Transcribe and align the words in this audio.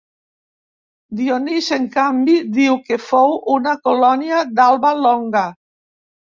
Dionís 1.19 1.67
en 1.77 1.85
canvi 1.97 2.39
diu 2.57 2.81
que 2.89 2.99
fou 3.11 3.37
una 3.59 3.77
colònia 3.87 4.43
d'Alba 4.59 4.97
Longa. 5.07 5.49